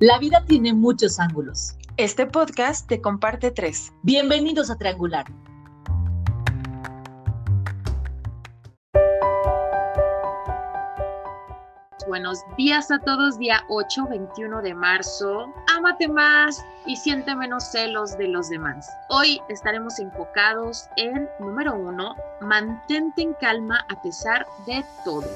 La 0.00 0.18
vida 0.18 0.42
tiene 0.46 0.72
muchos 0.72 1.20
ángulos. 1.20 1.76
Este 1.98 2.24
podcast 2.24 2.88
te 2.88 3.02
comparte 3.02 3.50
tres. 3.50 3.92
Bienvenidos 4.02 4.70
a 4.70 4.78
Triangular. 4.78 5.26
Buenos 12.08 12.38
días 12.56 12.90
a 12.90 12.98
todos, 13.00 13.38
día 13.38 13.62
8, 13.68 14.06
21 14.08 14.62
de 14.62 14.72
marzo. 14.72 15.52
Ámate 15.76 16.08
más 16.08 16.64
y 16.86 16.96
siente 16.96 17.36
menos 17.36 17.70
celos 17.70 18.16
de 18.16 18.28
los 18.28 18.48
demás. 18.48 18.90
Hoy 19.10 19.38
estaremos 19.50 19.98
enfocados 19.98 20.88
en, 20.96 21.28
número 21.40 21.74
uno, 21.74 22.16
mantente 22.40 23.20
en 23.20 23.34
calma 23.34 23.84
a 23.90 24.00
pesar 24.00 24.46
de 24.66 24.82
todo. 25.04 25.28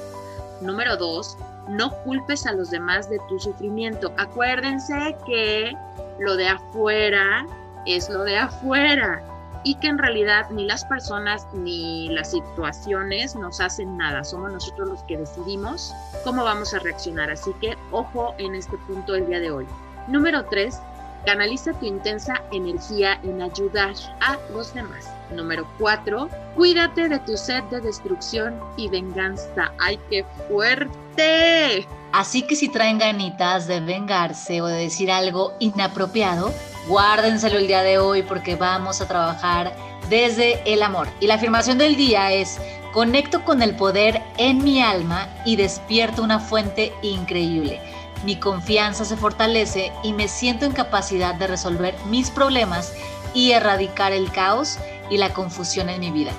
Número 0.61 0.97
dos, 0.97 1.37
no 1.67 1.91
culpes 2.03 2.45
a 2.45 2.53
los 2.53 2.71
demás 2.71 3.09
de 3.09 3.19
tu 3.27 3.39
sufrimiento. 3.39 4.13
Acuérdense 4.17 5.15
que 5.25 5.73
lo 6.19 6.35
de 6.35 6.47
afuera 6.47 7.45
es 7.85 8.09
lo 8.09 8.23
de 8.23 8.37
afuera 8.37 9.23
y 9.63 9.75
que 9.75 9.87
en 9.87 9.97
realidad 9.97 10.49
ni 10.51 10.65
las 10.65 10.85
personas 10.85 11.47
ni 11.53 12.09
las 12.09 12.31
situaciones 12.31 13.35
nos 13.35 13.59
hacen 13.59 13.97
nada. 13.97 14.23
Somos 14.23 14.51
nosotros 14.51 14.89
los 14.89 15.03
que 15.03 15.17
decidimos 15.17 15.93
cómo 16.23 16.43
vamos 16.43 16.73
a 16.73 16.79
reaccionar. 16.79 17.31
Así 17.31 17.51
que 17.59 17.75
ojo 17.91 18.35
en 18.37 18.53
este 18.55 18.77
punto 18.87 19.13
del 19.13 19.27
día 19.27 19.39
de 19.39 19.51
hoy. 19.51 19.67
Número 20.07 20.45
tres, 20.45 20.79
canaliza 21.25 21.73
tu 21.73 21.85
intensa 21.85 22.41
energía 22.51 23.19
en 23.23 23.41
ayudar 23.41 23.93
a 24.21 24.37
los 24.53 24.73
demás. 24.73 25.05
Número 25.31 25.67
4. 25.79 26.29
Cuídate 26.55 27.09
de 27.09 27.19
tu 27.19 27.35
sed 27.35 27.63
de 27.65 27.81
destrucción 27.81 28.59
y 28.77 28.87
venganza. 28.89 29.71
¡Ay, 29.79 29.99
qué 30.09 30.23
fuerte! 30.47 31.87
Así 32.13 32.43
que 32.43 32.55
si 32.55 32.69
traen 32.69 32.99
ganitas 32.99 33.67
de 33.67 33.79
vengarse 33.81 34.61
o 34.61 34.67
de 34.67 34.83
decir 34.83 35.11
algo 35.11 35.53
inapropiado, 35.59 36.53
guárdenselo 36.87 37.57
el 37.57 37.67
día 37.67 37.81
de 37.81 37.97
hoy 37.97 38.21
porque 38.21 38.55
vamos 38.55 39.01
a 39.01 39.07
trabajar 39.07 39.75
desde 40.09 40.61
el 40.71 40.83
amor. 40.83 41.07
Y 41.19 41.27
la 41.27 41.35
afirmación 41.35 41.77
del 41.77 41.95
día 41.95 42.31
es, 42.31 42.59
conecto 42.95 43.43
con 43.43 43.61
el 43.61 43.75
poder 43.75 44.21
en 44.37 44.63
mi 44.63 44.81
alma 44.81 45.27
y 45.43 45.57
despierto 45.57 46.23
una 46.23 46.39
fuente 46.39 46.93
increíble. 47.01 47.81
Mi 48.23 48.37
confianza 48.37 49.03
se 49.03 49.17
fortalece 49.17 49.91
y 50.01 50.13
me 50.13 50.29
siento 50.29 50.63
en 50.63 50.71
capacidad 50.71 51.35
de 51.35 51.45
resolver 51.45 51.93
mis 52.09 52.31
problemas 52.31 52.93
y 53.33 53.51
erradicar 53.51 54.13
el 54.13 54.31
caos 54.31 54.79
y 55.09 55.17
la 55.17 55.33
confusión 55.33 55.89
en 55.89 55.99
mi 55.99 56.09
vida. 56.09 56.31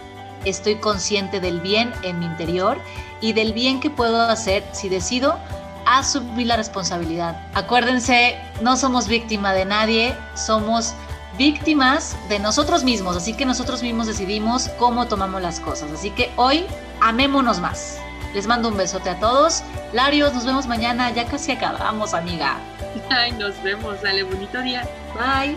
Estoy 0.46 0.76
consciente 0.76 1.40
del 1.40 1.60
bien 1.60 1.92
en 2.02 2.20
mi 2.20 2.24
interior 2.24 2.78
y 3.20 3.34
del 3.34 3.52
bien 3.52 3.78
que 3.78 3.90
puedo 3.90 4.22
hacer 4.22 4.64
si 4.72 4.88
decido 4.88 5.38
asumir 5.84 6.46
la 6.46 6.56
responsabilidad. 6.56 7.38
Acuérdense, 7.52 8.34
no 8.62 8.78
somos 8.78 9.08
víctima 9.08 9.52
de 9.52 9.66
nadie, 9.66 10.16
somos 10.34 10.94
víctimas 11.36 12.16
de 12.28 12.38
nosotros 12.38 12.84
mismos, 12.84 13.16
así 13.16 13.34
que 13.34 13.44
nosotros 13.44 13.82
mismos 13.82 14.06
decidimos 14.06 14.68
cómo 14.78 15.06
tomamos 15.06 15.42
las 15.42 15.60
cosas. 15.60 15.90
Así 15.92 16.10
que 16.10 16.30
hoy 16.36 16.66
amémonos 17.00 17.60
más. 17.60 18.00
Les 18.34 18.46
mando 18.46 18.68
un 18.68 18.76
besote 18.76 19.10
a 19.10 19.18
todos. 19.18 19.62
Larios, 19.92 20.34
nos 20.34 20.44
vemos 20.44 20.66
mañana. 20.66 21.10
Ya 21.10 21.26
casi 21.26 21.52
acabamos, 21.52 22.12
amiga. 22.12 22.58
Ay, 23.10 23.32
nos 23.32 23.62
vemos. 23.62 24.02
Dale, 24.02 24.24
bonito 24.24 24.60
día. 24.62 24.86
Bye. 25.14 25.56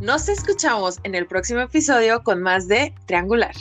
Nos 0.00 0.28
escuchamos 0.28 0.98
en 1.04 1.14
el 1.14 1.26
próximo 1.26 1.60
episodio 1.60 2.22
con 2.22 2.42
más 2.42 2.68
de 2.68 2.94
Triangular. 3.06 3.54